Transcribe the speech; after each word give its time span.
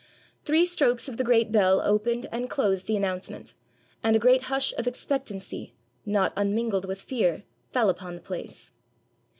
Three 0.45 0.65
strokes 0.65 1.07
of 1.07 1.17
the 1.17 1.23
great 1.23 1.51
bell 1.51 1.79
opened 1.79 2.25
and 2.31 2.49
closed 2.49 2.87
the 2.87 2.97
announcement, 2.97 3.53
and 4.03 4.15
a 4.15 4.19
great 4.19 4.45
hush 4.45 4.73
of 4.75 4.87
expectancy, 4.87 5.75
not 6.07 6.33
unmingled 6.35 6.85
with 6.85 6.99
fear, 7.03 7.43
fell 7.71 7.87
upon 7.87 8.15
the 8.15 8.21
place. 8.21 8.71